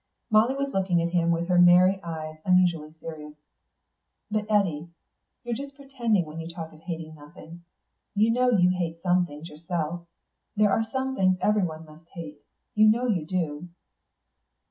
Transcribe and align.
Molly 0.31 0.55
was 0.55 0.73
looking 0.73 0.99
at 1.03 1.13
him 1.13 1.29
with 1.29 1.47
her 1.47 1.59
merry 1.59 2.01
eyes 2.01 2.37
unusually 2.43 2.95
serious. 2.99 3.35
"But 4.31 4.49
Eddy 4.49 4.89
you're 5.43 5.53
just 5.53 5.75
pretending 5.75 6.25
when 6.25 6.39
you 6.39 6.47
talk 6.49 6.73
of 6.73 6.79
hating 6.81 7.13
nothing. 7.13 7.61
You 8.15 8.31
know 8.31 8.49
you 8.49 8.71
hate 8.71 8.99
some 9.03 9.27
things 9.27 9.47
yourself; 9.47 10.07
there 10.55 10.71
are 10.73 10.81
some 10.89 11.15
things 11.15 11.37
everyone 11.39 11.85
must 11.85 12.09
hate. 12.15 12.41
You 12.73 12.89
know 12.89 13.05
you 13.05 13.27
do." 13.27 13.69